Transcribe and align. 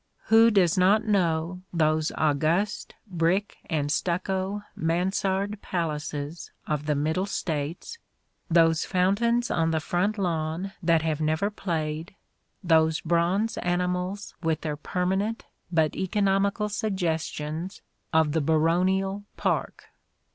Who 0.29 0.49
does 0.49 0.79
not 0.79 1.05
know 1.05 1.61
those 1.71 2.11
august 2.17 2.95
brick 3.05 3.57
and 3.69 3.91
stucco 3.91 4.63
Mansard 4.75 5.61
palaces 5.61 6.49
of 6.65 6.87
the 6.87 6.95
Middle 6.95 7.27
States, 7.27 7.99
those 8.49 8.83
fountains 8.83 9.51
on 9.51 9.69
the 9.69 9.79
front 9.79 10.17
lawn 10.17 10.73
that 10.81 11.03
have 11.03 11.21
never 11.21 11.51
played, 11.51 12.15
those 12.63 12.99
bronze 12.99 13.59
animals 13.59 14.33
with 14.41 14.61
their 14.61 14.75
per 14.75 15.05
manent 15.05 15.41
but 15.71 15.95
economical 15.95 16.67
suggestions 16.67 17.83
of 18.11 18.31
the 18.31 18.41
baronial 18.41 19.25
park 19.37 19.89